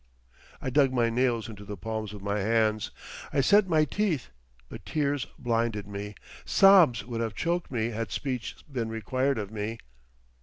I 0.59 0.71
dug 0.71 0.91
my 0.91 1.11
nails 1.11 1.47
into 1.47 1.63
the 1.63 1.77
palms 1.77 2.11
of 2.11 2.23
my 2.23 2.39
hands, 2.39 2.89
I 3.31 3.41
set 3.41 3.67
my 3.69 3.85
teeth, 3.85 4.29
but 4.67 4.83
tears 4.83 5.27
blinded 5.37 5.85
me, 5.85 6.15
sobs 6.43 7.05
would 7.05 7.21
have 7.21 7.35
choked 7.35 7.69
me 7.69 7.91
had 7.91 8.09
speech 8.11 8.55
been 8.67 8.89
required 8.89 9.37
of 9.37 9.51
me. 9.51 9.77